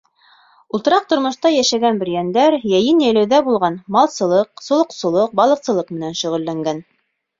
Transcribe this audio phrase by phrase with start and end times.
[0.77, 6.83] Ултыраҡ тормошта йәшәгән бөрйәндәр йәйен йәйләүҙә булған, малсылыҡ, солоҡсолоҡ, балыҡсылыҡ менән шөғөлләнгән.